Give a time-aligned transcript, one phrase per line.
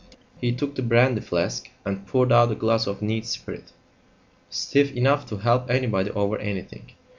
[0.39, 3.71] He took the brandy flask and poured out a glass of neat spirit,
[4.49, 6.93] stiff enough to help anybody over anything.